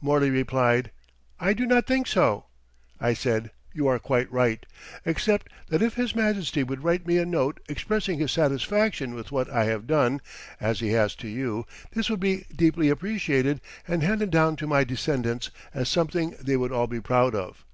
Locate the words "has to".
10.92-11.26